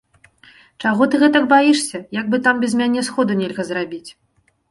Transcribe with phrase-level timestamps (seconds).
[0.83, 4.09] Чаго ты гэтак баішся, як бы там без мяне сходу нельга зрабіць!